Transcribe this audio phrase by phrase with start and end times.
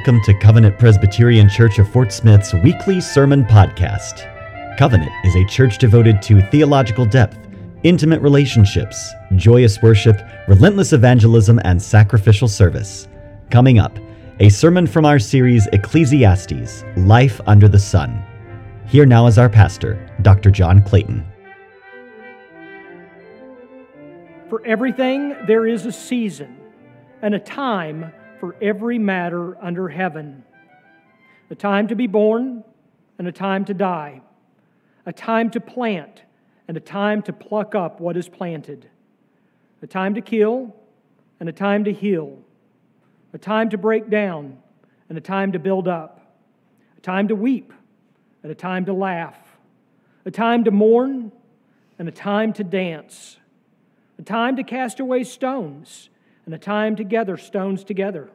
[0.00, 4.26] Welcome to Covenant Presbyterian Church of Fort Smith's weekly sermon podcast.
[4.78, 7.38] Covenant is a church devoted to theological depth,
[7.82, 10.18] intimate relationships, joyous worship,
[10.48, 13.08] relentless evangelism, and sacrificial service.
[13.50, 13.98] Coming up,
[14.38, 18.24] a sermon from our series Ecclesiastes Life Under the Sun.
[18.86, 20.50] Here now is our pastor, Dr.
[20.50, 21.26] John Clayton.
[24.48, 26.56] For everything there is a season
[27.20, 30.42] and a time for every matter under heaven
[31.50, 32.64] a time to be born
[33.18, 34.22] and a time to die,
[35.04, 36.22] a time to plant
[36.68, 38.88] and a time to pluck up what is planted,
[39.82, 40.74] a time to kill
[41.40, 42.38] and a time to heal,
[43.32, 44.56] a time to break down
[45.08, 46.36] and a time to build up,
[46.96, 47.72] a time to weep
[48.44, 49.38] and a time to laugh,
[50.24, 51.32] a time to mourn
[51.98, 53.38] and a time to dance,
[54.20, 56.10] a time to cast away stones
[56.46, 58.30] and a time to gather stones together,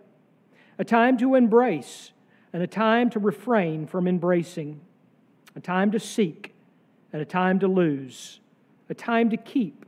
[0.78, 2.12] a time to embrace,
[2.53, 4.80] and a time to refrain from embracing,
[5.56, 6.53] a time to seek,
[7.12, 8.39] and a time to lose,
[8.89, 9.86] a time to keep,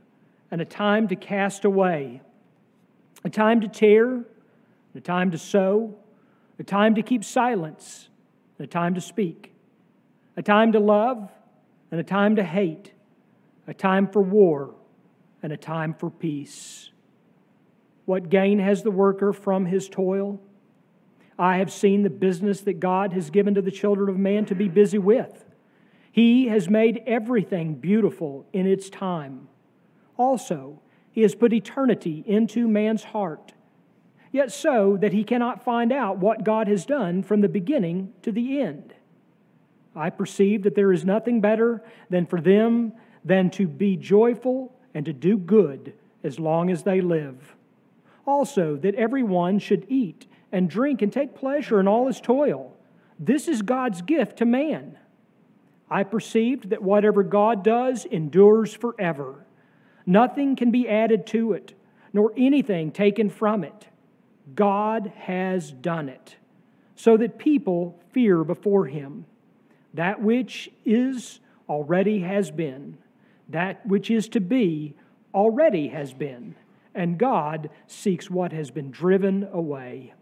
[0.50, 2.20] and a time to cast away,
[3.24, 4.24] a time to tear,
[4.94, 5.94] a time to sow,
[6.58, 8.08] a time to keep silence,
[8.58, 9.54] a time to speak,
[10.36, 11.30] a time to love,
[11.90, 12.92] and a time to hate,
[13.66, 14.74] a time for war,
[15.42, 16.87] and a time for peace.
[18.08, 20.40] What gain has the worker from his toil?
[21.38, 24.54] I have seen the business that God has given to the children of man to
[24.54, 25.44] be busy with.
[26.10, 29.48] He has made everything beautiful in its time.
[30.16, 30.80] Also,
[31.12, 33.52] He has put eternity into man's heart,
[34.32, 38.32] yet so that he cannot find out what God has done from the beginning to
[38.32, 38.94] the end.
[39.94, 45.04] I perceive that there is nothing better than for them than to be joyful and
[45.04, 45.92] to do good
[46.24, 47.54] as long as they live
[48.28, 52.76] also that everyone should eat and drink and take pleasure in all his toil.
[53.18, 54.98] This is God's gift to man.
[55.90, 59.46] I perceived that whatever God does endures forever.
[60.04, 61.72] Nothing can be added to it,
[62.12, 63.88] nor anything taken from it.
[64.54, 66.36] God has done it,
[66.96, 69.24] so that people fear before him.
[69.94, 72.98] That which is already has been,
[73.48, 74.94] that which is to be
[75.34, 76.54] already has been
[76.98, 80.14] and God seeks what has been driven away.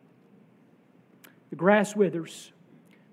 [1.48, 2.52] The grass withers,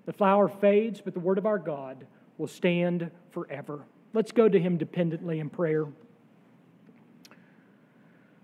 [0.04, 3.86] the flower fades, but the word of our God will stand forever.
[4.12, 5.86] Let's go to Him dependently in prayer.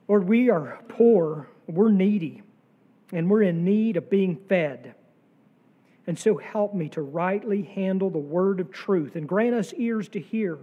[0.09, 2.43] Lord, we are poor, we're needy,
[3.13, 4.95] and we're in need of being fed.
[6.07, 10.09] And so help me to rightly handle the word of truth and grant us ears
[10.09, 10.59] to hear.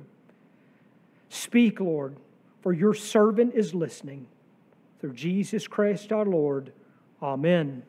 [1.30, 2.18] Speak, Lord,
[2.62, 4.26] for your servant is listening.
[5.08, 6.74] Through Jesus Christ our Lord.
[7.22, 7.84] Amen.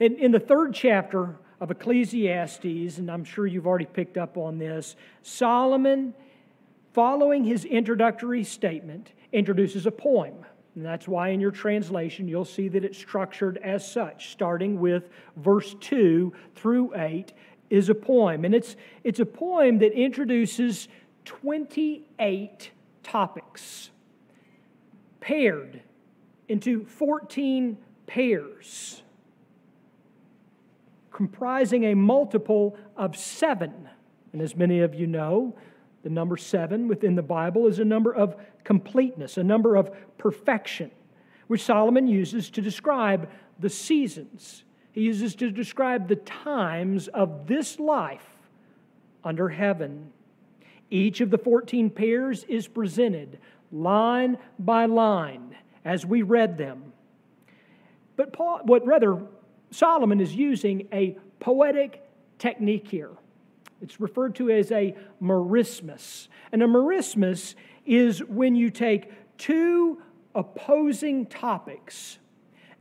[0.00, 4.56] In, in the third chapter of Ecclesiastes, and I'm sure you've already picked up on
[4.56, 6.14] this, Solomon,
[6.94, 10.46] following his introductory statement, introduces a poem.
[10.76, 15.10] And that's why in your translation you'll see that it's structured as such, starting with
[15.36, 17.34] verse 2 through 8
[17.68, 18.46] is a poem.
[18.46, 20.88] And it's, it's a poem that introduces
[21.26, 22.70] 28
[23.02, 23.90] topics
[25.22, 25.80] paired
[26.48, 29.02] into 14 pairs,
[31.10, 33.88] comprising a multiple of seven.
[34.34, 35.54] And as many of you know,
[36.02, 40.90] the number seven within the Bible is a number of completeness, a number of perfection,
[41.46, 44.64] which Solomon uses to describe the seasons.
[44.90, 48.26] He uses to describe the times of this life
[49.22, 50.12] under heaven.
[50.90, 53.38] Each of the 14 pairs is presented
[53.72, 56.92] line by line as we read them.
[58.16, 59.20] But Paul, what rather,
[59.70, 63.10] Solomon is using a poetic technique here.
[63.80, 66.28] It's referred to as a merismus.
[66.52, 67.54] And a merismus
[67.84, 70.00] is when you take two
[70.34, 72.18] opposing topics,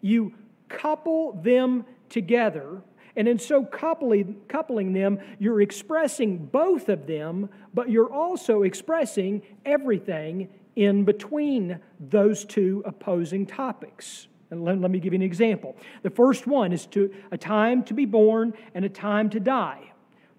[0.01, 0.33] you
[0.69, 2.81] couple them together,
[3.15, 9.41] and in so coupling, coupling them, you're expressing both of them, but you're also expressing
[9.65, 14.27] everything in between those two opposing topics.
[14.49, 15.75] And let, let, me give you an example.
[16.03, 19.91] The first one is to a time to be born and a time to die,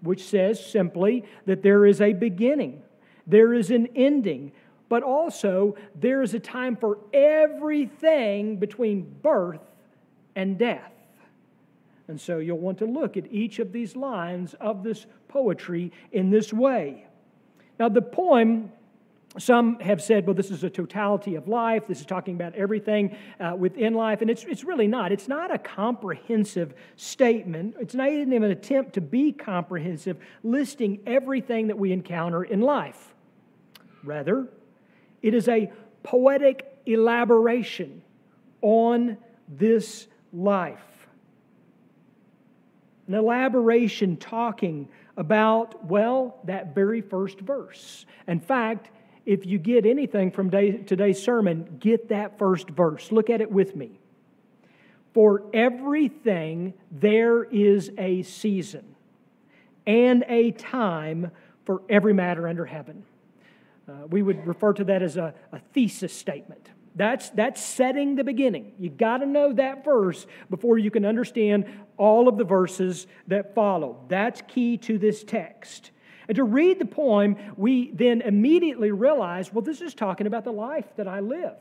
[0.02, 2.82] which says simply that there is a beginning,
[3.26, 4.52] there is an ending,
[4.88, 9.62] but also there is a time for everything between birth
[10.36, 10.92] and death.
[12.08, 16.28] And so you'll want to look at each of these lines of this poetry in
[16.28, 17.06] this way.
[17.78, 18.70] Now, the poem
[19.38, 21.86] some have said, well, this is a totality of life.
[21.86, 24.20] This is talking about everything uh, within life.
[24.20, 25.10] And it's, it's really not.
[25.10, 27.76] It's not a comprehensive statement.
[27.80, 33.14] It's not even an attempt to be comprehensive, listing everything that we encounter in life.
[34.04, 34.48] Rather,
[35.22, 38.02] it is a poetic elaboration
[38.60, 39.16] on
[39.48, 41.06] this life.
[43.08, 48.04] An elaboration talking about, well, that very first verse.
[48.26, 48.90] In fact,
[49.24, 53.12] if you get anything from day, today's sermon, get that first verse.
[53.12, 54.00] Look at it with me.
[55.14, 58.96] For everything there is a season
[59.86, 61.30] and a time
[61.64, 63.04] for every matter under heaven.
[63.88, 66.70] Uh, we would refer to that as a, a thesis statement.
[66.94, 68.72] That's, that's setting the beginning.
[68.78, 71.64] You got to know that verse before you can understand
[71.96, 74.04] all of the verses that follow.
[74.08, 75.90] That's key to this text.
[76.28, 80.52] And to read the poem, we then immediately realize well, this is talking about the
[80.52, 81.56] life that I live.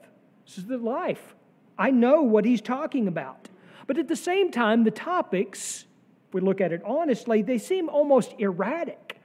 [0.46, 1.36] This is the life.
[1.78, 3.50] I know what he's talking about.
[3.88, 5.86] But at the same time, the topics,
[6.28, 9.20] if we look at it honestly, they seem almost erratic.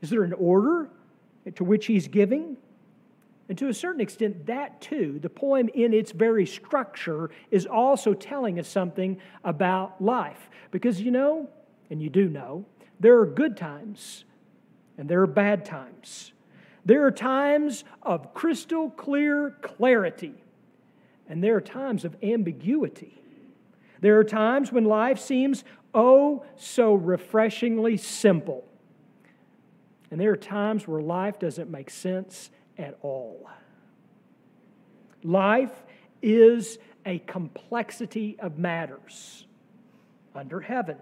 [0.00, 0.88] Is there an order
[1.54, 2.56] to which he's giving?
[3.48, 8.14] And to a certain extent, that too, the poem in its very structure, is also
[8.14, 10.48] telling us something about life.
[10.70, 11.50] Because you know,
[11.90, 12.64] and you do know,
[13.00, 14.24] there are good times
[15.00, 16.32] and there are bad times.
[16.84, 20.34] There are times of crystal clear clarity,
[21.26, 23.18] and there are times of ambiguity.
[24.02, 25.64] There are times when life seems
[25.94, 28.68] oh so refreshingly simple.
[30.10, 33.48] And there are times where life doesn't make sense at all.
[35.22, 35.82] Life
[36.20, 39.46] is a complexity of matters
[40.34, 40.98] under heaven,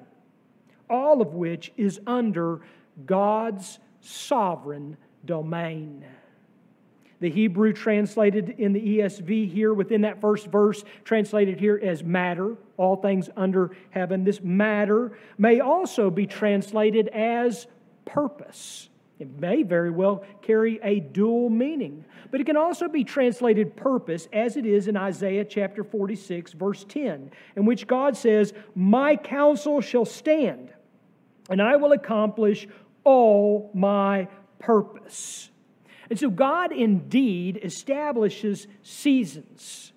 [0.88, 2.60] all of which is under
[3.04, 6.04] God's sovereign domain.
[7.20, 12.56] The Hebrew translated in the ESV here within that first verse, translated here as matter,
[12.76, 14.22] all things under heaven.
[14.22, 17.66] This matter may also be translated as
[18.04, 18.88] purpose.
[19.18, 24.28] It may very well carry a dual meaning, but it can also be translated purpose
[24.32, 29.80] as it is in Isaiah chapter 46, verse 10, in which God says, My counsel
[29.80, 30.72] shall stand,
[31.50, 32.68] and I will accomplish
[33.08, 34.28] all my
[34.58, 35.48] purpose.
[36.10, 39.92] And so God indeed establishes seasons.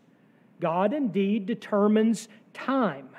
[0.62, 3.10] God indeed determines time,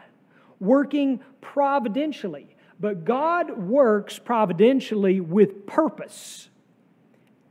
[0.60, 2.56] working providentially.
[2.80, 6.48] But God works providentially with purpose.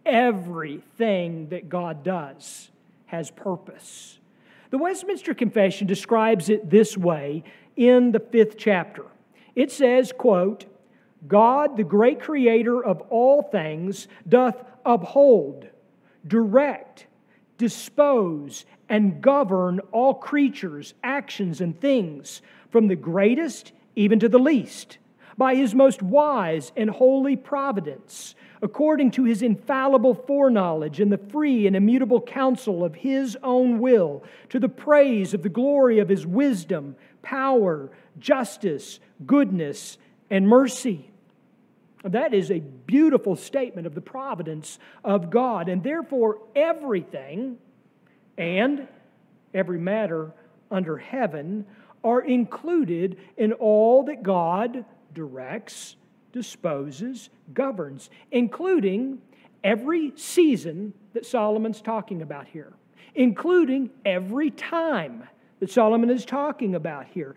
[0.04, 2.72] Everything that God does
[3.06, 4.18] has purpose.
[4.72, 7.44] The Westminster Confession describes it this way
[7.76, 9.06] in the fifth chapter.
[9.54, 10.66] It says, quote,
[11.28, 15.68] God, the great creator of all things, doth uphold,
[16.28, 17.08] direct,
[17.58, 24.98] dispose, and govern all creatures, actions, and things, from the greatest even to the least,
[25.38, 31.68] by his most wise and holy providence, according to his infallible foreknowledge and the free
[31.68, 36.26] and immutable counsel of his own will, to the praise of the glory of his
[36.26, 39.98] wisdom, power, justice, goodness,
[40.30, 41.11] and mercy
[42.04, 45.70] that is a beautiful statement of the providence of God.
[45.70, 47.58] And therefore, everything
[48.38, 48.88] and
[49.54, 50.32] every matter
[50.72, 51.66] under heaven
[52.04, 55.96] are included in all that God directs,
[56.32, 59.22] disposes, governs, including
[59.64, 62.74] every season that Solomon's talking about here,
[63.14, 65.28] including every time
[65.60, 67.36] that Solomon is talking about here.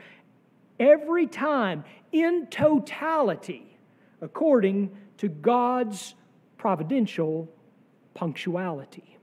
[0.80, 3.73] Every time in totality
[4.24, 6.14] according to God's
[6.56, 7.48] providential
[8.14, 9.18] punctuality.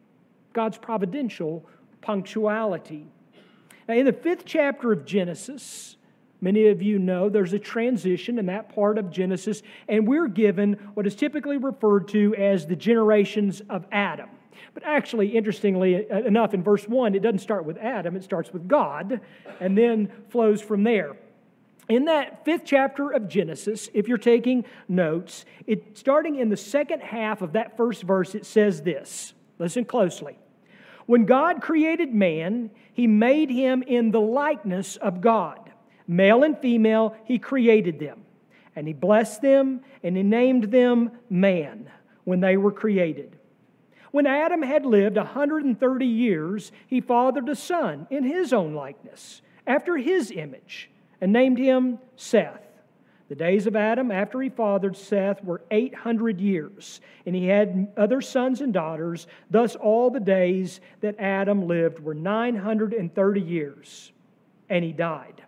[0.53, 1.65] God's providential
[2.01, 3.07] punctuality.
[3.87, 5.97] Now, in the fifth chapter of Genesis,
[6.39, 10.73] many of you know there's a transition in that part of Genesis, and we're given
[10.93, 14.29] what is typically referred to as the generations of Adam.
[14.73, 18.67] But actually, interestingly enough, in verse 1, it doesn't start with Adam, it starts with
[18.67, 19.19] God,
[19.59, 21.15] and then flows from there
[21.91, 27.01] in that fifth chapter of Genesis, if you're taking notes, it, starting in the second
[27.01, 29.33] half of that first verse, it says this.
[29.59, 30.37] Listen closely.
[31.05, 35.71] When God created man, he made him in the likeness of God.
[36.07, 38.23] Male and female, he created them.
[38.75, 41.91] And he blessed them and he named them man
[42.23, 43.37] when they were created.
[44.11, 49.97] When Adam had lived 130 years, he fathered a son in his own likeness, after
[49.97, 50.89] his image
[51.21, 52.61] and named him Seth.
[53.29, 58.19] The days of Adam after he fathered Seth were 800 years, and he had other
[58.19, 59.25] sons and daughters.
[59.49, 64.11] Thus, all the days that Adam lived were 930 years,
[64.69, 65.43] and he died.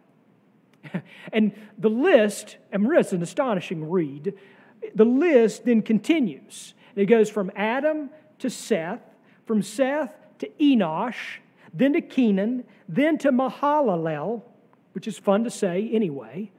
[1.33, 4.33] and the list, and it's an astonishing read,
[4.95, 6.75] the list then continues.
[6.95, 9.01] It goes from Adam to Seth,
[9.45, 11.39] from Seth to Enosh,
[11.73, 14.43] then to Kenan, then to Mahalalel,
[14.93, 16.51] which is fun to say anyway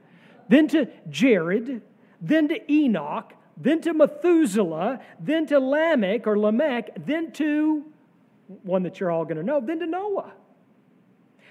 [0.47, 1.81] then to Jared,
[2.21, 7.85] then to Enoch, then to Methuselah, then to Lamech or Lamech, then to
[8.63, 10.33] one that you're all going to know, then to Noah.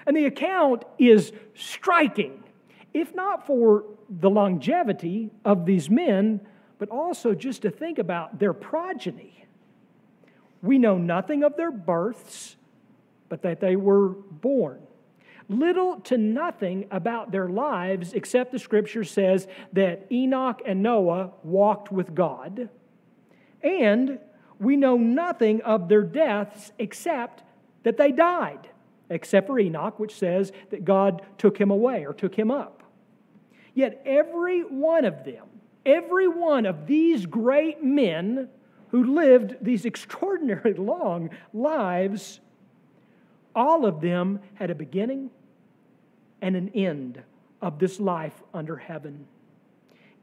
[0.07, 2.45] And the account is striking,
[2.93, 6.41] if not for the longevity of these men,
[6.79, 9.47] but also just to think about their progeny.
[10.63, 12.57] We know nothing of their births,
[13.29, 14.87] but that they were born
[15.49, 21.93] little to nothing about their lives, except the scripture says that Enoch and Noah walked
[21.93, 22.69] with God.
[23.63, 24.19] And
[24.59, 27.43] we know nothing of their deaths except
[27.83, 28.69] that they died,
[29.11, 32.83] except for Enoch, which says that God took him away or took him up.
[33.75, 35.47] Yet every one of them,
[35.85, 38.49] every one of these great men
[38.89, 42.41] who lived these extraordinarily long lives
[43.55, 45.31] all of them had a beginning
[46.41, 47.23] and an end
[47.63, 49.27] of this life under heaven.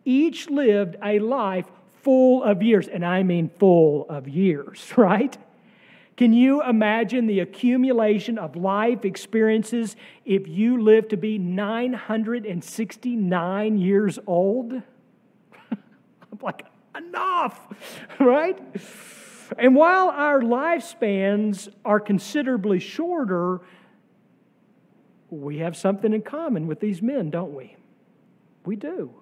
[0.05, 1.67] Each lived a life
[2.01, 5.38] full of years, and I mean full of years, right?
[6.17, 9.95] Can you imagine the accumulation of life experiences
[10.25, 14.73] if you live to be 969 years old?
[15.71, 17.59] I'm like, enough,
[18.19, 18.59] right?
[19.58, 23.62] And while our lifespans are considerably shorter,
[25.29, 27.75] we have something in common with these men, don't we?
[28.65, 29.13] We do.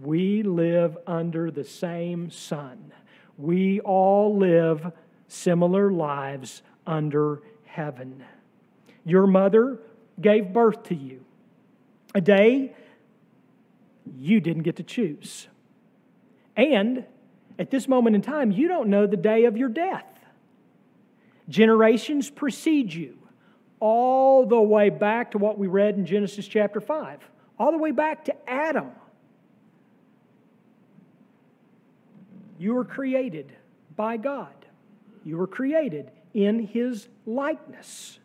[0.00, 2.92] We live under the same sun.
[3.36, 4.92] We all live
[5.28, 8.24] similar lives under heaven.
[9.04, 9.78] Your mother
[10.20, 11.24] gave birth to you,
[12.14, 12.74] a day
[14.16, 15.48] you didn't get to choose.
[16.56, 17.04] And
[17.60, 20.06] at this moment in time, you don't know the day of your death.
[21.46, 23.18] Generations precede you,
[23.80, 27.20] all the way back to what we read in Genesis chapter 5,
[27.58, 28.90] all the way back to Adam.
[32.58, 33.52] You were created
[33.94, 34.54] by God,
[35.22, 38.18] you were created in His likeness.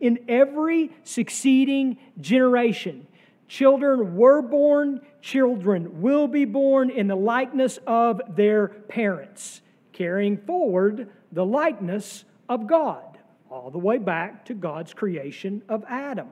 [0.00, 3.06] In every succeeding generation,
[3.48, 9.60] Children were born, children will be born in the likeness of their parents,
[9.92, 13.18] carrying forward the likeness of God,
[13.50, 16.28] all the way back to God's creation of Adam.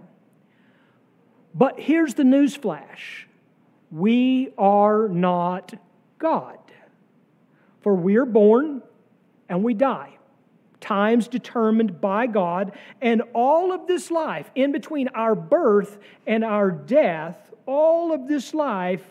[1.54, 3.28] But here's the news flash
[3.90, 5.74] we are not
[6.18, 6.58] God.
[7.82, 8.80] For we are born
[9.48, 10.18] and we die
[10.82, 16.70] times determined by God, and all of this life, in between our birth and our
[16.70, 19.04] death, all of this life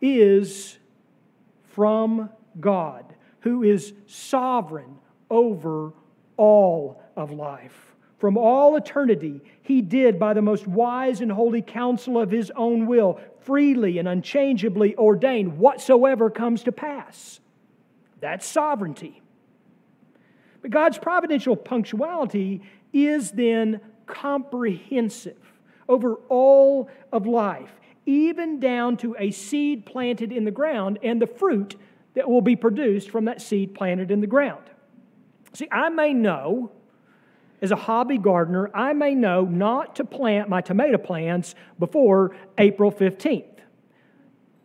[0.00, 0.78] is
[1.70, 4.98] from God, who is sovereign
[5.30, 5.92] over
[6.36, 7.94] all of life.
[8.18, 12.86] From all eternity, he did by the most wise and holy counsel of his own
[12.86, 17.40] will, freely and unchangeably ordain whatsoever comes to pass.
[18.20, 19.20] That's sovereignty.
[20.64, 25.36] But God's providential punctuality is then comprehensive
[25.90, 31.26] over all of life, even down to a seed planted in the ground and the
[31.26, 31.76] fruit
[32.14, 34.62] that will be produced from that seed planted in the ground.
[35.52, 36.72] See, I may know,
[37.60, 42.90] as a hobby gardener, I may know not to plant my tomato plants before April
[42.90, 43.58] 15th.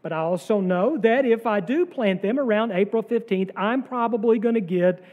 [0.02, 4.40] But I also know that if I do plant them around April 15th, I'm probably
[4.40, 5.04] going to get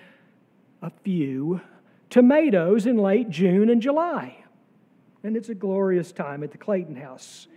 [0.87, 1.61] a few
[2.11, 4.37] tomatoes in late June and July.
[5.25, 7.49] And it's a glorious time at the Clayton House.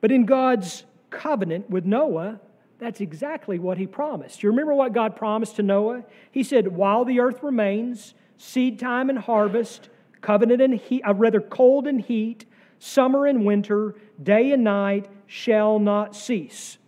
[0.00, 2.40] But in God's covenant with Noah,
[2.78, 4.44] that's exactly what he promised.
[4.44, 6.04] You remember what God promised to Noah?
[6.30, 9.88] He said, While the earth remains, seed time and harvest,
[10.20, 12.44] covenant and heat, uh, rather cold and heat,
[12.78, 16.78] summer and winter, day and night shall not cease.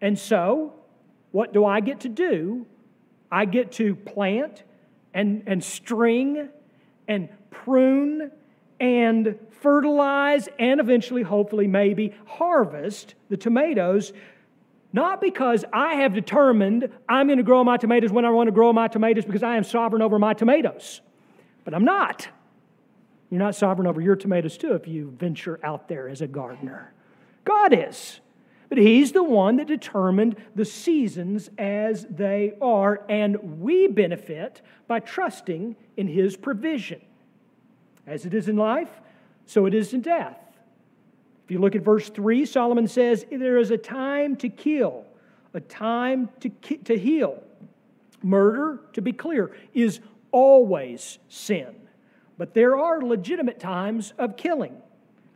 [0.00, 0.74] And so,
[1.30, 2.66] what do I get to do
[3.36, 4.62] I get to plant
[5.12, 6.48] and, and string
[7.06, 8.30] and prune
[8.80, 14.14] and fertilize and eventually, hopefully, maybe harvest the tomatoes.
[14.94, 18.52] Not because I have determined I'm going to grow my tomatoes when I want to
[18.52, 21.02] grow my tomatoes because I am sovereign over my tomatoes.
[21.62, 22.26] But I'm not.
[23.28, 26.94] You're not sovereign over your tomatoes, too, if you venture out there as a gardener.
[27.44, 28.18] God is.
[28.68, 35.00] But He's the one that determined the seasons as they are, and we benefit by
[35.00, 37.00] trusting in His provision.
[38.06, 39.00] As it is in life,
[39.46, 40.38] so it is in death.
[41.44, 45.04] If you look at verse 3, Solomon says, There is a time to kill,
[45.54, 47.42] a time to, to heal.
[48.22, 50.00] Murder, to be clear, is
[50.32, 51.74] always sin.
[52.36, 54.76] But there are legitimate times of killing.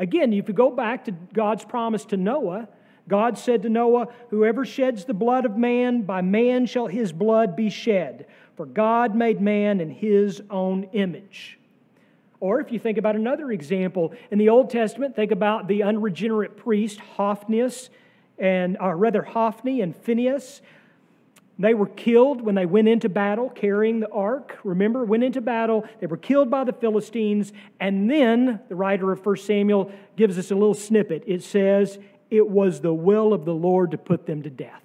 [0.00, 2.68] Again, if you go back to God's promise to Noah,
[3.10, 7.56] God said to Noah, Whoever sheds the blood of man, by man shall his blood
[7.56, 8.26] be shed.
[8.56, 11.58] For God made man in his own image.
[12.38, 16.56] Or if you think about another example, in the Old Testament, think about the unregenerate
[16.56, 17.90] priest, Hophnius,
[18.38, 20.62] and or rather Hophni and Phinehas.
[21.58, 24.58] They were killed when they went into battle carrying the ark.
[24.64, 25.84] Remember, went into battle.
[26.00, 27.52] They were killed by the Philistines.
[27.78, 31.24] And then the writer of 1 Samuel gives us a little snippet.
[31.26, 31.98] It says,
[32.30, 34.82] It was the will of the Lord to put them to death.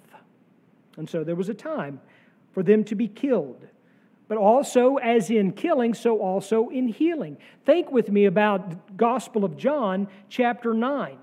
[0.96, 2.00] And so there was a time
[2.52, 3.66] for them to be killed.
[4.28, 7.36] But also, as in killing, so also in healing.
[7.64, 11.16] Think with me about Gospel of John, chapter 9.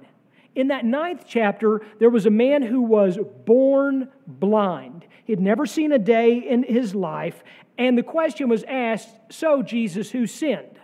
[0.55, 5.05] In that ninth chapter, there was a man who was born blind.
[5.25, 7.43] He had never seen a day in his life.
[7.77, 10.79] And the question was asked So, Jesus, who sinned?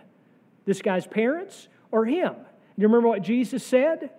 [0.66, 2.34] This guy's parents or him?
[2.34, 4.10] Do you remember what Jesus said?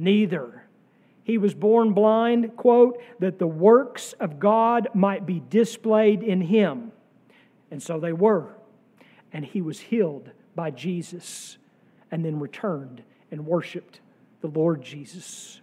[0.00, 0.64] Neither.
[1.24, 6.90] He was born blind, quote, that the works of God might be displayed in him.
[7.70, 8.48] And so they were.
[9.30, 11.58] And he was healed by Jesus
[12.10, 14.00] and then returned and worshiped
[14.40, 15.60] the Lord Jesus.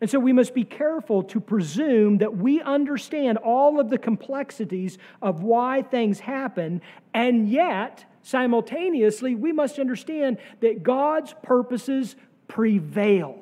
[0.00, 4.98] And so we must be careful to presume that we understand all of the complexities
[5.22, 6.82] of why things happen,
[7.14, 12.16] and yet, simultaneously, we must understand that God's purposes
[12.52, 13.38] prevail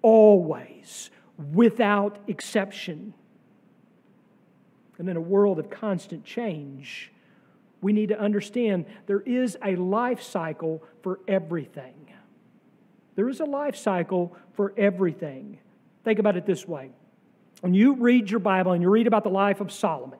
[0.00, 1.10] always,
[1.52, 3.12] without exception.
[4.96, 7.12] And in a world of constant change,
[7.82, 12.08] we need to understand there is a life cycle for everything.
[13.14, 15.58] There is a life cycle for everything.
[16.02, 16.92] Think about it this way
[17.60, 20.18] when you read your Bible and you read about the life of Solomon,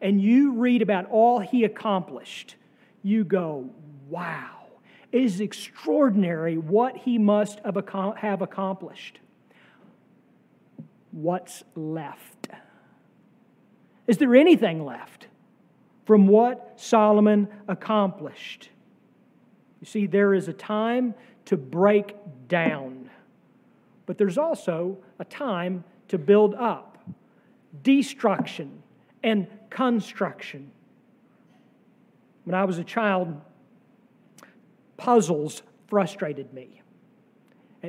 [0.00, 2.56] and you read about all he accomplished,
[3.02, 3.68] you go,
[4.08, 4.57] wow,
[5.10, 7.76] it is extraordinary what he must have
[8.42, 9.20] accomplished.
[11.12, 12.48] What's left?
[14.06, 15.26] Is there anything left
[16.04, 18.70] from what Solomon accomplished?
[19.80, 21.14] You see, there is a time
[21.46, 22.16] to break
[22.48, 23.10] down.
[24.04, 26.98] But there's also a time to build up,
[27.82, 28.82] destruction
[29.22, 30.70] and construction.
[32.44, 33.40] When I was a child,
[34.98, 36.82] puzzles frustrated me.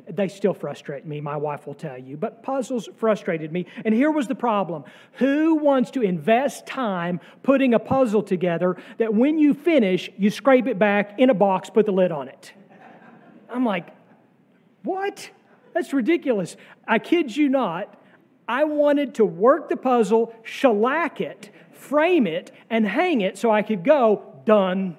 [0.08, 3.65] They still frustrate me, my wife will tell you, but puzzles frustrated me.
[3.84, 9.13] And here was the problem Who wants to invest time putting a puzzle together that
[9.13, 12.54] when you finish, you scrape it back in a box, put the lid on it?
[13.50, 13.88] I'm like,
[14.84, 15.32] what?
[15.74, 16.56] That's ridiculous.
[16.88, 17.95] I kid you not.
[18.48, 23.63] I wanted to work the puzzle, shellac it, frame it, and hang it so I
[23.63, 24.98] could go, done.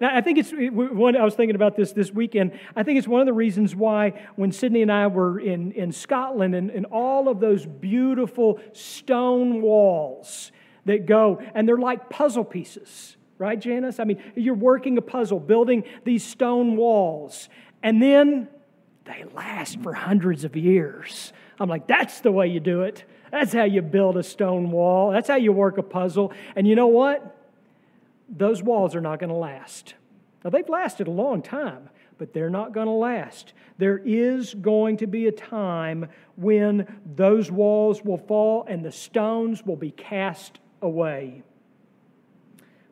[0.00, 2.58] Now, I think it's one, I was thinking about this this weekend.
[2.74, 5.92] I think it's one of the reasons why when Sydney and I were in, in
[5.92, 10.52] Scotland and, and all of those beautiful stone walls
[10.86, 13.98] that go, and they're like puzzle pieces right, Janice?
[13.98, 17.48] I mean, you're working a puzzle, building these stone walls,
[17.82, 18.48] and then
[19.04, 21.32] they last for hundreds of years.
[21.58, 23.04] I'm like, that's the way you do it.
[23.32, 25.10] That's how you build a stone wall.
[25.10, 26.32] That's how you work a puzzle.
[26.54, 27.36] And you know what?
[28.30, 29.94] Those walls are not going to last.
[30.44, 33.52] Now, they've lasted a long time, but they're not going to last.
[33.76, 39.64] There is going to be a time when those walls will fall and the stones
[39.66, 41.42] will be cast away.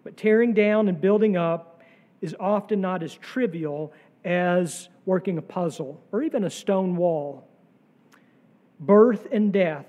[0.02, 1.82] But tearing down and building up
[2.20, 3.92] is often not as trivial
[4.24, 7.46] as working a puzzle or even a stone wall.
[8.80, 9.86] Birth and death,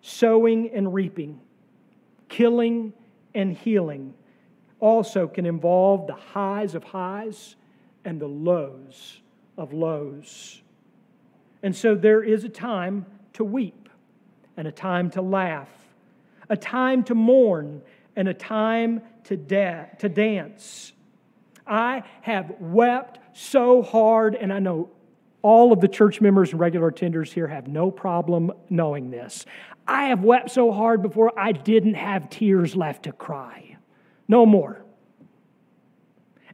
[0.00, 1.40] sowing and reaping,
[2.28, 2.92] killing
[3.34, 4.14] and healing
[4.80, 7.56] also can involve the highs of highs
[8.04, 9.20] and the lows
[9.56, 10.60] of lows.
[11.62, 13.88] And so there is a time to weep
[14.56, 15.68] and a time to laugh,
[16.48, 17.82] a time to mourn
[18.14, 20.92] and a time to, da- to dance.
[21.66, 24.90] I have wept so hard, and I know
[25.42, 29.44] all of the church members and regular attenders here have no problem knowing this.
[29.86, 33.75] I have wept so hard before I didn't have tears left to cry.
[34.28, 34.82] No more.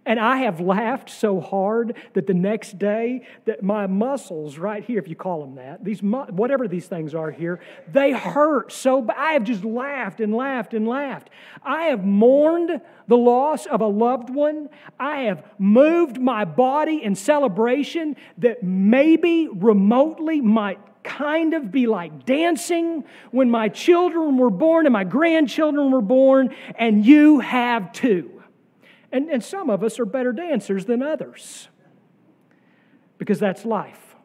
[0.05, 4.99] And I have laughed so hard that the next day that my muscles right here,
[4.99, 7.61] if you call them that, these whatever these things are here,
[7.93, 11.31] they hurt so I have just laughed and laughed and laughed.
[11.63, 14.71] I have mourned the loss of a loved one.
[14.99, 22.25] I have moved my body in celebration that maybe remotely might kind of be like
[22.25, 28.43] dancing when my children were born and my grandchildren were born, and you have too.
[29.11, 31.69] And, and some of us are better dancers than others
[33.19, 34.17] because that's life.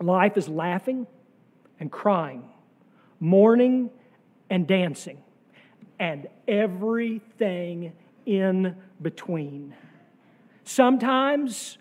[0.00, 1.06] Life is laughing
[1.78, 2.48] and crying,
[3.20, 3.90] mourning
[4.50, 5.22] and dancing,
[5.98, 7.92] and everything
[8.26, 9.74] in between.
[10.64, 11.78] Sometimes,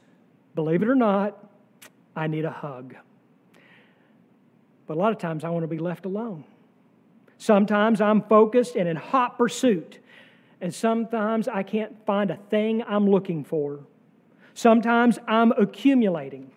[0.56, 1.38] believe it or not,
[2.16, 2.96] I need a hug.
[4.88, 6.44] But a lot of times I want to be left alone.
[7.38, 10.00] Sometimes I'm focused and in hot pursuit
[10.62, 13.80] and sometimes I can't find a thing I'm looking for.
[14.54, 16.52] Sometimes I'm accumulating.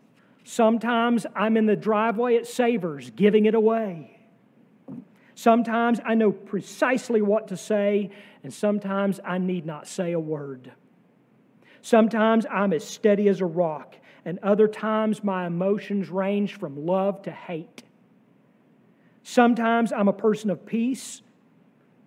[0.45, 4.21] Sometimes I'm in the driveway at Savers giving it away.
[5.35, 8.11] Sometimes I know precisely what to say,
[8.43, 10.71] and sometimes I need not say a word.
[11.81, 17.23] Sometimes I'm as steady as a rock, and other times my emotions range from love
[17.23, 17.84] to hate.
[19.25, 21.23] Sometimes I'm a person of peace.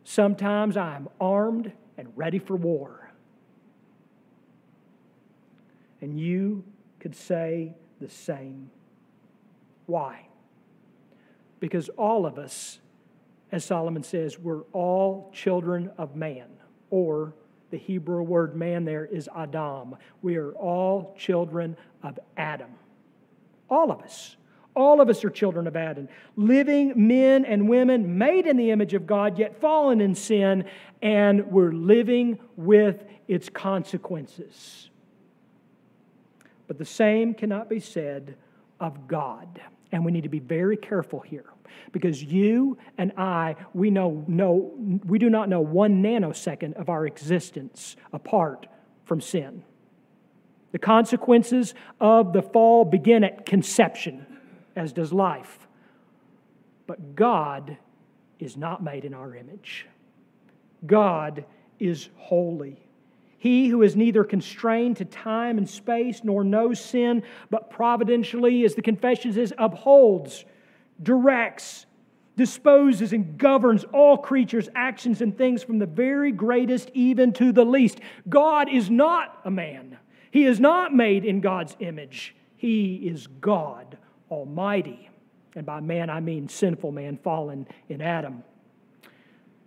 [0.03, 3.11] Sometimes I'm armed and ready for war.
[5.99, 6.63] And you
[6.99, 8.69] could say the same.
[9.87, 10.27] Why?
[11.59, 12.79] Because all of us,
[13.51, 16.49] as Solomon says, we're all children of man,
[16.91, 17.33] or
[17.71, 19.95] the Hebrew word man there is Adam.
[20.21, 22.69] We are all children of Adam.
[23.71, 24.37] All of us.
[24.77, 28.93] All of us are children of Adam, living men and women made in the image
[28.93, 30.65] of God, yet fallen in sin,
[31.01, 34.91] and we're living with its consequences.
[36.67, 38.35] But the same cannot be said
[38.79, 39.59] of God.
[39.91, 41.45] And we need to be very careful here
[41.91, 44.73] because you and I, we, know, know,
[45.07, 48.67] we do not know one nanosecond of our existence apart
[49.05, 49.63] from sin.
[50.71, 54.26] The consequences of the fall begin at conception
[54.77, 55.67] as does life.
[56.85, 57.77] But God
[58.39, 59.87] is not made in our image.
[60.85, 61.43] God
[61.79, 62.79] is holy.
[63.39, 68.75] He who is neither constrained to time and space nor knows sin, but providentially, as
[68.75, 70.45] the confession says, upholds,
[71.01, 71.85] directs,
[72.35, 77.65] disposes, and governs all creatures' actions and things from the very greatest even to the
[77.65, 77.99] least.
[78.29, 79.97] God is not a man.
[80.29, 82.35] He is not made in God's image.
[82.55, 83.97] He is God
[84.29, 85.09] Almighty.
[85.55, 88.43] And by man, I mean sinful man fallen in Adam.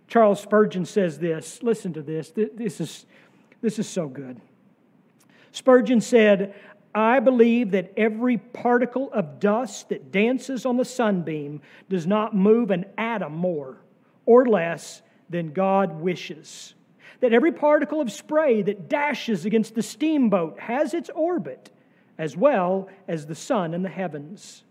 [0.07, 1.63] Charles Spurgeon says this.
[1.63, 2.31] Listen to this.
[2.35, 3.05] This is,
[3.61, 4.39] this is so good.
[5.51, 6.53] Spurgeon said,
[6.93, 12.71] I believe that every particle of dust that dances on the sunbeam does not move
[12.71, 13.77] an atom more
[14.25, 16.73] or less than God wishes.
[17.21, 21.71] That every particle of spray that dashes against the steamboat has its orbit
[22.21, 24.63] as well as the sun in the heavens,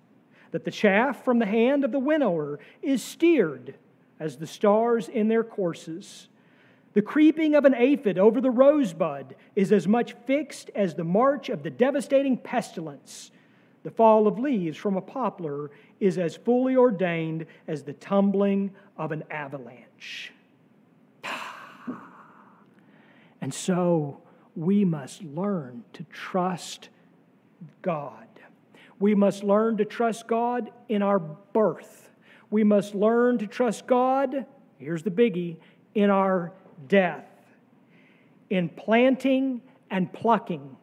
[0.52, 3.74] that the chaff from the hand of the winnower is steered
[4.20, 6.28] as the stars in their courses.
[6.92, 11.48] The creeping of an aphid over the rosebud is as much fixed as the march
[11.48, 13.32] of the devastating pestilence.
[13.82, 19.10] The fall of leaves from a poplar is as fully ordained as the tumbling of
[19.10, 20.32] an avalanche.
[23.42, 24.20] And so
[24.54, 26.90] we must learn to trust
[27.82, 28.26] God.
[28.98, 32.10] We must learn to trust God in our birth.
[32.50, 34.44] We must learn to trust God,
[34.78, 35.56] here's the biggie,
[35.94, 36.52] in our
[36.88, 37.26] death.
[38.50, 40.76] In planting and plucking,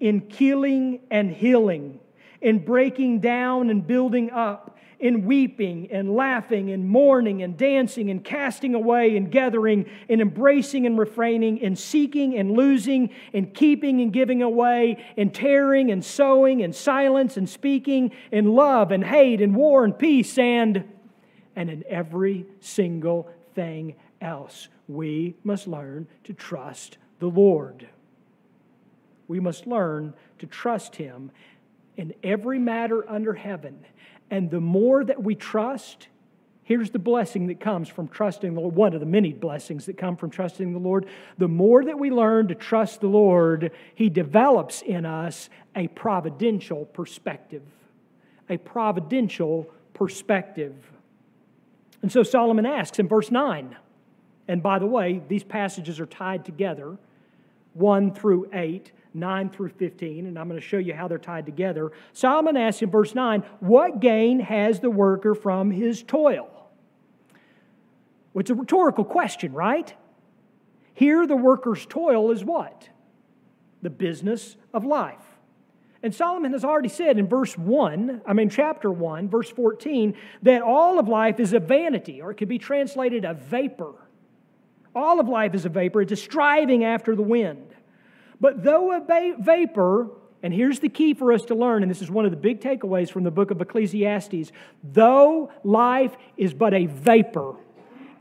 [0.00, 2.00] in killing and healing,
[2.40, 8.24] in breaking down and building up, in weeping and laughing and mourning and dancing and
[8.24, 14.12] casting away and gathering and embracing and refraining and seeking and losing and keeping and
[14.12, 19.54] giving away and tearing and sowing and silence and speaking and love and hate and
[19.54, 20.84] war and peace and
[21.56, 27.88] and in every single thing else we must learn to trust the Lord.
[29.28, 31.30] We must learn to trust him
[31.96, 33.84] in every matter under heaven
[34.30, 36.08] and the more that we trust,
[36.62, 39.98] here's the blessing that comes from trusting the Lord, one of the many blessings that
[39.98, 41.06] come from trusting the Lord.
[41.38, 46.86] The more that we learn to trust the Lord, He develops in us a providential
[46.86, 47.62] perspective.
[48.48, 50.74] A providential perspective.
[52.02, 53.76] And so Solomon asks in verse 9,
[54.48, 56.98] and by the way, these passages are tied together
[57.72, 61.46] 1 through 8, 9 through 15, and I'm going to show you how they're tied
[61.46, 61.92] together.
[62.12, 66.48] Solomon asks in verse 9, What gain has the worker from his toil?
[68.32, 69.94] Well, it's a rhetorical question, right?
[70.92, 72.88] Here, the worker's toil is what?
[73.82, 75.18] The business of life.
[76.02, 80.60] And Solomon has already said in verse 1, I mean, chapter 1, verse 14, that
[80.60, 83.94] all of life is a vanity, or it could be translated a vapor.
[84.94, 87.73] All of life is a vapor, it's a striving after the wind.
[88.40, 90.08] But though a vapor,
[90.42, 92.60] and here's the key for us to learn, and this is one of the big
[92.60, 97.56] takeaways from the book of Ecclesiastes though life is but a vapor,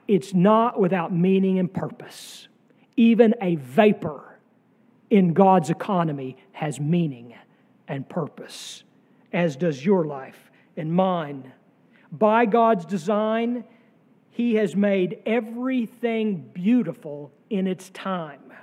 [0.08, 2.48] it's not without meaning and purpose.
[2.96, 4.40] Even a vapor
[5.10, 7.36] in God's economy has meaning
[7.88, 8.84] and purpose,
[9.32, 11.52] as does your life and mine.
[12.12, 13.64] By God's design,
[14.32, 18.54] He has made everything beautiful in its time.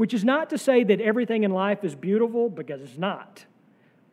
[0.00, 3.44] Which is not to say that everything in life is beautiful, because it's not.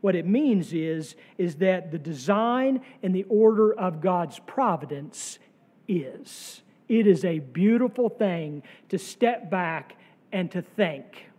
[0.02, 5.40] What it means is, is that the design and the order of God's providence
[5.88, 6.62] is.
[6.90, 9.96] It is a beautiful thing to step back
[10.34, 11.30] and to think,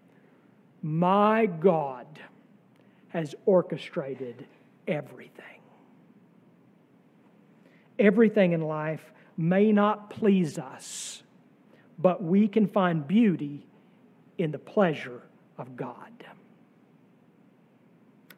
[0.81, 2.07] my God
[3.09, 4.47] has orchestrated
[4.87, 5.61] everything.
[7.99, 11.23] Everything in life may not please us,
[11.99, 13.67] but we can find beauty
[14.38, 15.22] in the pleasure
[15.59, 16.12] of God.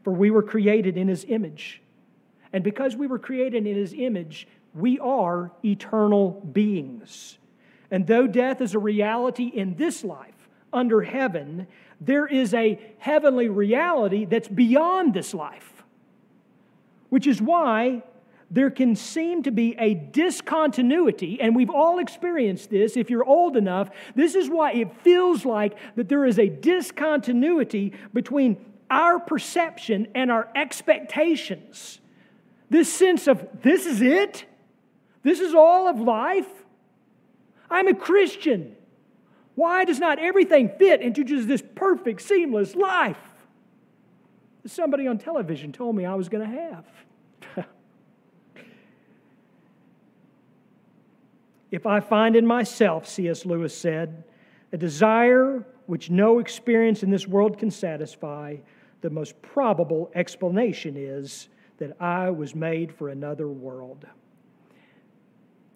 [0.02, 1.82] For we were created in His image.
[2.52, 7.38] And because we were created in His image, we are eternal beings.
[7.90, 11.66] And though death is a reality in this life, under heaven,
[12.00, 15.82] there is a heavenly reality that's beyond this life.
[17.08, 18.04] Which is why
[18.50, 23.56] there can seem to be a discontinuity, and we've all experienced this if you're old
[23.56, 23.90] enough.
[24.16, 28.56] This is why it feels like that there is a discontinuity between
[28.90, 32.00] our perception and our expectations.
[32.70, 34.44] This sense of, this is it?
[35.22, 36.48] This is all of life.
[37.70, 38.74] I'm a Christian.
[39.54, 43.18] Why does not everything fit into just this perfect, seamless life?
[44.66, 46.84] Somebody on television told me I was going to have.
[51.70, 53.46] If I find in myself, C.S.
[53.46, 54.24] Lewis said,
[54.72, 58.56] a desire which no experience in this world can satisfy,
[59.00, 64.04] the most probable explanation is that I was made for another world.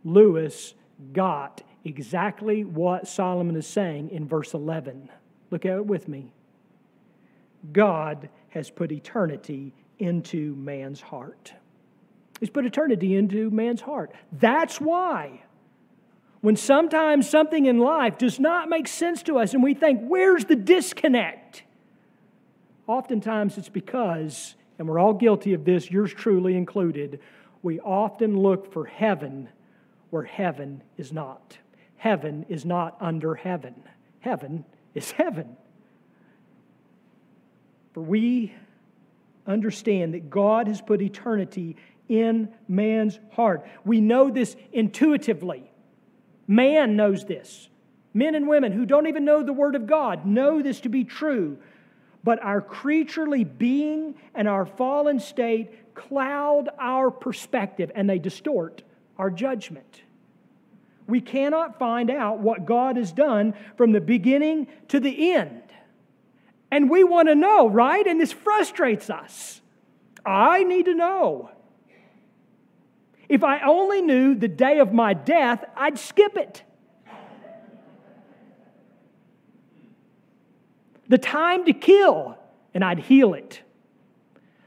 [0.04, 0.74] Lewis
[1.12, 5.10] got exactly what Solomon is saying in verse 11.
[5.50, 6.32] Look at it with me.
[7.72, 11.52] God has put eternity into man's heart.
[12.40, 14.12] He's put eternity into man's heart.
[14.32, 15.43] That's why
[16.44, 20.44] when sometimes something in life does not make sense to us and we think, where's
[20.44, 21.62] the disconnect?
[22.86, 27.18] Oftentimes it's because, and we're all guilty of this, yours truly included,
[27.62, 29.48] we often look for heaven
[30.10, 31.56] where heaven is not.
[31.96, 33.74] Heaven is not under heaven,
[34.20, 35.56] heaven is heaven.
[37.94, 38.52] For we
[39.46, 41.76] understand that God has put eternity
[42.06, 43.66] in man's heart.
[43.82, 45.70] We know this intuitively.
[46.46, 47.68] Man knows this.
[48.12, 51.04] Men and women who don't even know the Word of God know this to be
[51.04, 51.58] true.
[52.22, 58.82] But our creaturely being and our fallen state cloud our perspective and they distort
[59.18, 60.02] our judgment.
[61.06, 65.62] We cannot find out what God has done from the beginning to the end.
[66.70, 68.06] And we want to know, right?
[68.06, 69.60] And this frustrates us.
[70.24, 71.50] I need to know.
[73.28, 76.62] If I only knew the day of my death, I'd skip it.
[81.08, 82.38] The time to kill,
[82.72, 83.62] and I'd heal it.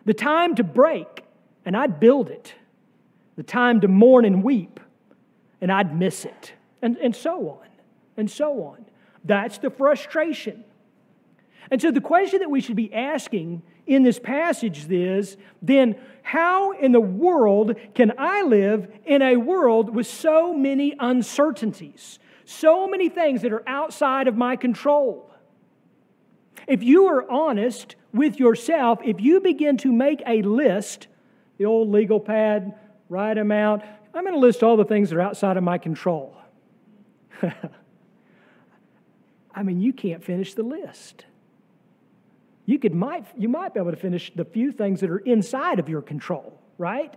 [0.05, 1.23] The time to break,
[1.65, 2.53] and I'd build it.
[3.35, 4.79] The time to mourn and weep,
[5.61, 7.67] and I'd miss it, and, and so on,
[8.15, 8.85] and so on.
[9.23, 10.63] That's the frustration.
[11.69, 16.71] And so the question that we should be asking in this passage is then, how
[16.71, 23.07] in the world can I live in a world with so many uncertainties, so many
[23.07, 25.31] things that are outside of my control?
[26.67, 31.07] If you are honest with yourself, if you begin to make a list,
[31.57, 32.75] the old legal pad,
[33.07, 35.77] write them out, I'm going to list all the things that are outside of my
[35.77, 36.35] control.
[39.55, 41.26] I mean, you can't finish the list.
[42.67, 45.79] You, could, might, you might be able to finish the few things that are inside
[45.79, 47.13] of your control, right?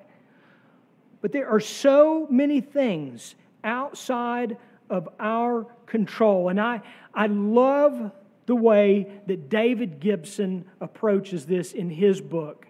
[1.20, 3.34] But there are so many things
[3.64, 4.56] outside
[4.88, 6.50] of our control.
[6.50, 6.82] And I,
[7.12, 8.12] I love
[8.46, 12.68] the way that David Gibson approaches this in his book.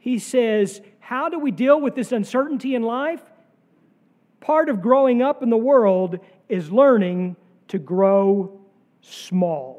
[0.00, 3.22] He says, How do we deal with this uncertainty in life?
[4.40, 7.36] Part of growing up in the world is learning
[7.68, 8.60] to grow
[9.02, 9.77] small.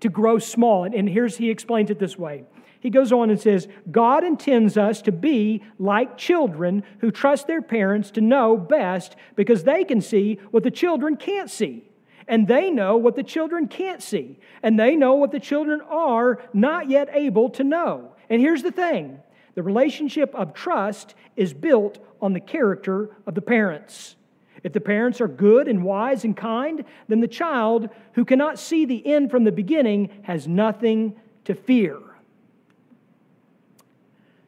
[0.00, 0.84] To grow small.
[0.84, 2.44] And here's, he explains it this way
[2.80, 7.62] he goes on and says, God intends us to be like children who trust their
[7.62, 11.84] parents to know best because they can see what the children can't see.
[12.28, 14.38] And they know what the children can't see.
[14.62, 18.12] And they know what the children are not yet able to know.
[18.28, 19.20] And here's the thing
[19.54, 24.14] the relationship of trust is built on the character of the parents.
[24.64, 28.84] If the parents are good and wise and kind, then the child who cannot see
[28.84, 31.98] the end from the beginning has nothing to fear.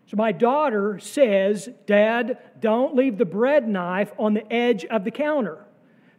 [0.07, 5.13] So my daughter says, Dad, don't leave the bread knife on the edge of the
[5.13, 5.65] counter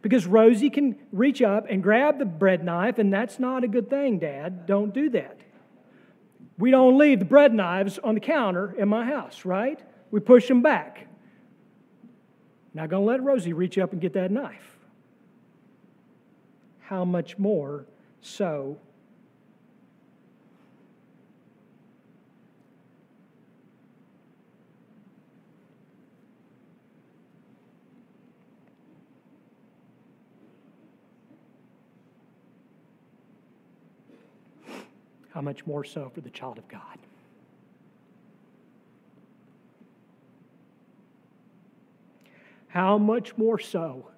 [0.00, 3.88] because Rosie can reach up and grab the bread knife, and that's not a good
[3.88, 4.66] thing, Dad.
[4.66, 5.38] Don't do that.
[6.58, 9.80] We don't leave the bread knives on the counter in my house, right?
[10.10, 11.06] We push them back.
[12.74, 14.78] Not going to let Rosie reach up and get that knife.
[16.80, 17.86] How much more
[18.20, 18.78] so
[35.30, 36.98] how much more so for the child of God?
[42.72, 44.08] How much more so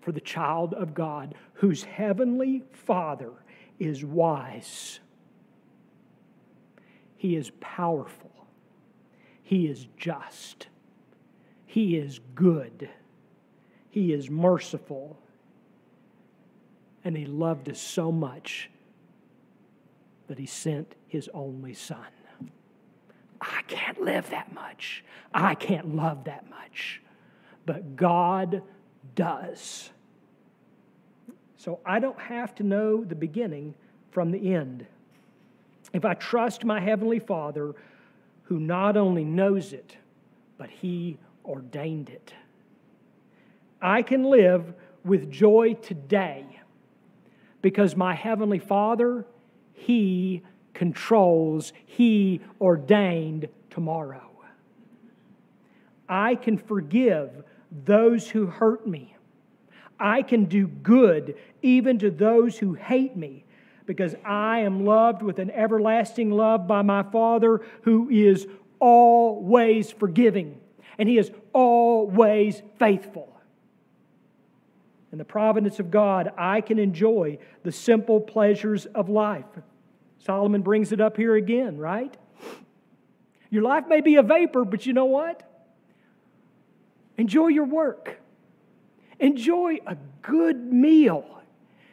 [0.00, 3.30] for the child of God whose heavenly Father
[3.78, 4.98] is wise?
[7.16, 8.32] He is powerful.
[9.42, 10.66] He is just.
[11.64, 12.88] He is good.
[13.88, 15.16] He is merciful.
[17.04, 18.68] And He loved us so much
[20.26, 21.98] that he sent his only son.
[23.40, 25.04] I can't live that much.
[25.32, 27.02] I can't love that much.
[27.66, 28.62] But God
[29.14, 29.90] does.
[31.56, 33.74] So I don't have to know the beginning
[34.10, 34.86] from the end.
[35.92, 37.74] If I trust my Heavenly Father,
[38.44, 39.96] who not only knows it,
[40.58, 42.34] but He ordained it,
[43.80, 44.74] I can live
[45.04, 46.44] with joy today
[47.62, 49.24] because my Heavenly Father
[49.74, 54.30] he controls, He ordained tomorrow.
[56.08, 57.44] I can forgive
[57.84, 59.16] those who hurt me.
[59.98, 63.44] I can do good even to those who hate me
[63.86, 68.46] because I am loved with an everlasting love by my Father who is
[68.78, 70.60] always forgiving
[70.98, 73.30] and He is always faithful.
[75.12, 79.44] In the providence of God, I can enjoy the simple pleasures of life.
[80.18, 82.16] Solomon brings it up here again, right?
[83.50, 85.48] Your life may be a vapor, but you know what?
[87.16, 88.20] Enjoy your work.
[89.20, 91.24] Enjoy a good meal.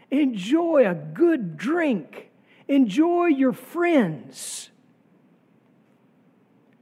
[0.09, 2.29] Enjoy a good drink.
[2.67, 4.69] Enjoy your friends.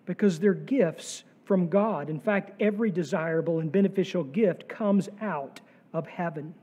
[0.05, 2.09] Because they're gifts from God.
[2.09, 5.61] In fact, every desirable and beneficial gift comes out
[5.93, 6.55] of heaven.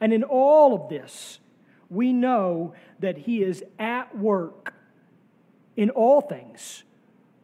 [0.00, 1.40] And in all of this,
[1.88, 4.74] we know that He is at work
[5.76, 6.84] in all things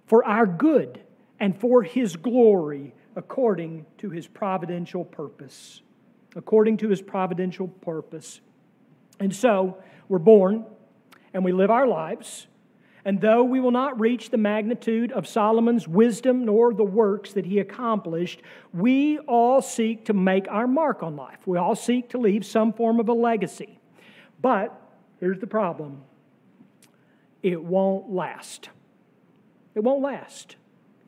[0.07, 1.01] for our good
[1.39, 5.83] and for His glory according to His providential purpose.
[6.35, 8.41] According to His providential purpose.
[9.21, 9.77] And so,
[10.09, 10.65] we're born
[11.35, 12.47] and we live our lives
[13.09, 17.47] and though we will not reach the magnitude of Solomon's wisdom nor the works that
[17.47, 18.43] he accomplished,
[18.75, 21.39] we all seek to make our mark on life.
[21.47, 23.81] We all seek to leave some form of a legacy.
[24.43, 24.79] But
[25.21, 26.03] here's the problem
[27.43, 28.69] it won't last.
[29.75, 30.57] It won't last.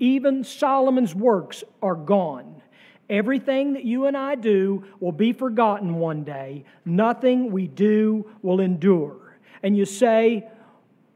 [0.01, 2.63] Even Solomon's works are gone.
[3.09, 6.65] Everything that you and I do will be forgotten one day.
[6.85, 9.38] Nothing we do will endure.
[9.63, 10.48] And you say,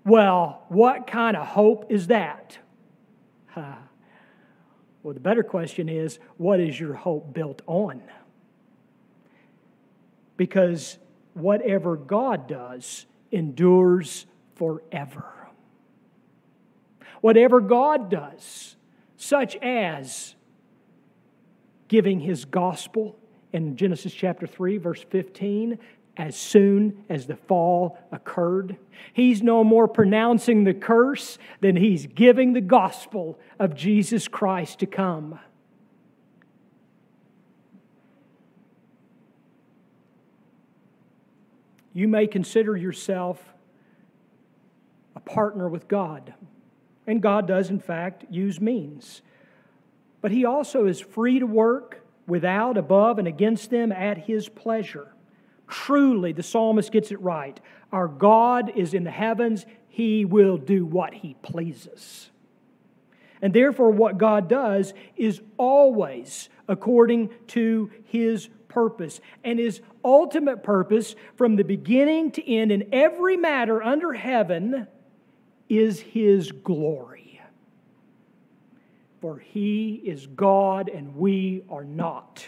[0.05, 2.59] well, what kind of hope is that?
[5.05, 8.03] Well, the better question is what is your hope built on?
[10.39, 10.97] Because
[11.35, 14.24] whatever God does endures
[14.55, 15.43] forever.
[17.25, 18.77] Whatever God does,
[19.16, 20.35] such as
[21.89, 23.16] giving his gospel
[23.51, 25.79] in Genesis chapter 3, verse 15,
[26.18, 28.77] as soon as the fall occurred.
[29.14, 34.87] He's no more pronouncing the curse than he's giving the gospel of Jesus Christ to
[34.87, 35.41] come.
[41.95, 43.43] You may consider yourself
[45.16, 46.35] a partner with God.
[47.07, 49.22] And God does, in fact, use means.
[50.20, 55.12] But He also is free to work without, above, and against them at His pleasure.
[55.68, 57.59] Truly, the psalmist gets it right.
[57.92, 62.30] Our God is in the heavens, He will do what He pleases.
[63.42, 69.20] And therefore, what God does is always according to His purpose.
[69.42, 74.86] And His ultimate purpose, from the beginning to end, in every matter under heaven,
[75.68, 77.40] is His glory.
[79.20, 82.46] For He is God and we are not.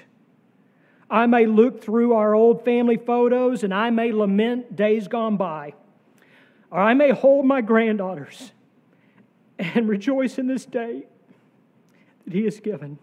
[1.08, 5.74] I may look through our old family photos and I may lament days gone by.
[6.70, 8.52] Or I may hold my granddaughters
[9.58, 11.06] and rejoice in this day
[12.24, 12.98] that He has given.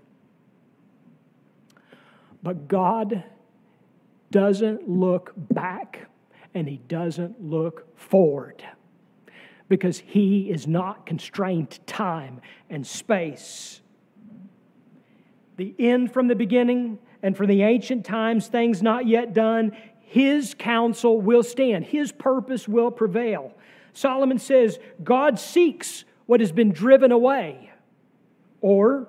[2.43, 3.23] But God
[4.31, 6.07] doesn't look back
[6.53, 8.63] and He doesn't look forward
[9.69, 13.81] because He is not constrained to time and space.
[15.57, 20.55] The end from the beginning and from the ancient times, things not yet done, his
[20.57, 23.53] counsel will stand, his purpose will prevail.
[23.93, 27.71] Solomon says, God seeks what has been driven away.
[28.61, 29.07] Or,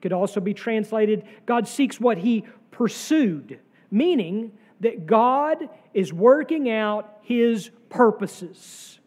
[0.00, 7.18] could also be translated, God seeks what he pursued, meaning that God is working out
[7.22, 8.98] his purposes.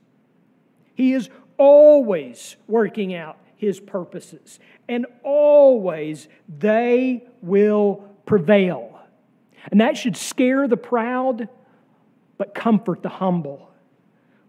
[0.95, 8.99] He is always working out his purposes, and always they will prevail.
[9.71, 11.49] And that should scare the proud,
[12.37, 13.69] but comfort the humble.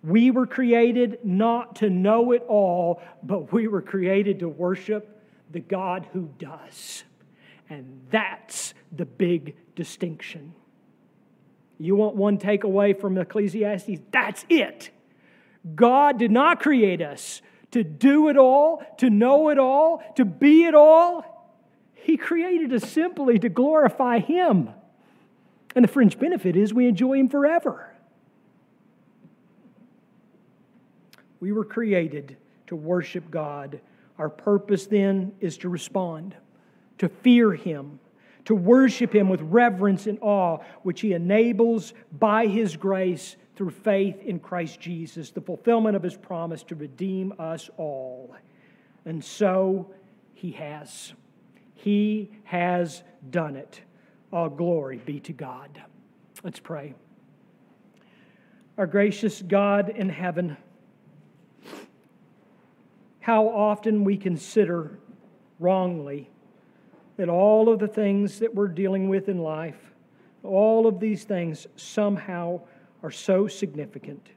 [0.03, 5.61] We were created not to know it all, but we were created to worship the
[5.61, 7.05] God who does.
[7.69, 10.55] And that's the big distinction.
[11.79, 14.01] You want one takeaway from Ecclesiastes?
[14.11, 14.91] That's it.
[15.75, 17.43] God did not create us
[17.73, 21.25] to do it all, to know it all, to be it all.
[21.95, 24.71] He created us simply to glorify Him.
[25.75, 27.93] And the fringe benefit is we enjoy Him forever.
[31.41, 32.37] We were created
[32.69, 33.81] to worship God.
[34.19, 36.35] Our purpose then is to respond,
[36.99, 37.99] to fear Him,
[38.47, 44.23] to worship Him with reverence and awe, which He enables by His grace through faith
[44.23, 48.37] in Christ Jesus, the fulfillment of His promise to redeem us all.
[49.05, 49.91] And so
[50.35, 51.15] He has.
[51.75, 53.81] He has done it.
[54.33, 55.83] All glory be to God.
[56.45, 56.95] Let's pray.
[58.77, 60.59] Our gracious God in heaven,
[63.21, 64.99] how often we consider
[65.59, 66.29] wrongly
[67.17, 69.79] that all of the things that we're dealing with in life,
[70.43, 72.61] all of these things somehow
[73.03, 74.29] are so significant,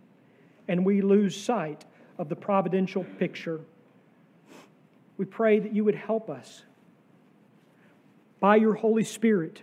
[0.68, 1.86] and we lose sight
[2.18, 3.62] of the providential picture.
[5.18, 6.64] We pray that you would help us
[8.40, 9.62] by your Holy Spirit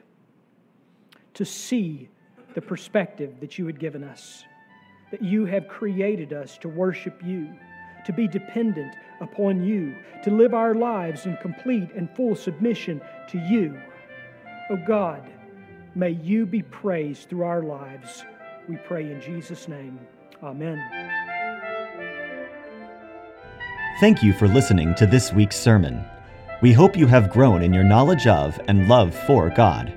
[1.34, 2.08] to see
[2.54, 4.44] the perspective that you had given us,
[5.10, 7.54] that you have created us to worship you,
[8.06, 9.94] to be dependent upon you,
[10.24, 13.78] to live our lives in complete and full submission to you.
[14.70, 15.22] Oh God,
[15.94, 18.24] may you be praised through our lives.
[18.68, 20.00] We pray in Jesus' name.
[20.42, 20.82] Amen.
[24.00, 26.04] Thank you for listening to this week's sermon.
[26.62, 29.92] We hope you have grown in your knowledge of and love for God.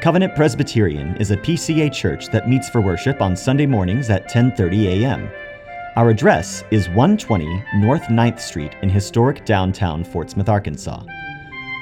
[0.00, 5.02] Covenant Presbyterian is a PCA church that meets for worship on Sunday mornings at 10:30
[5.02, 5.30] a.m.
[5.94, 11.04] Our address is 120 North 9th Street in historic downtown Fort Smith, Arkansas.